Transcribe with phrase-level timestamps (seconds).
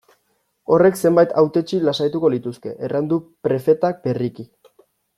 [0.75, 4.49] Horrek zenbait hautetsi lasaituko lituzke, erran du prefetak berriki.